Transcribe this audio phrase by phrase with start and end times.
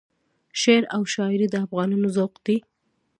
[0.61, 2.57] شعر او شایري د افغانانو ذوق دی.